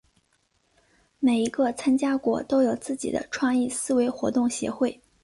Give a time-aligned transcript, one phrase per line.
[1.19, 4.99] 每一个参加国都有自己的创意思维活动协会。